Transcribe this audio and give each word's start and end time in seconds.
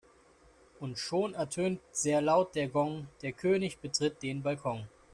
Und 0.79 0.97
schon 0.97 1.35
ertönt 1.35 1.79
sehr 1.91 2.21
laut 2.21 2.55
der 2.55 2.69
Gong, 2.69 3.07
der 3.21 3.33
König 3.33 3.77
betritt 3.81 4.23
den 4.23 4.41
Balkon. 4.41 4.87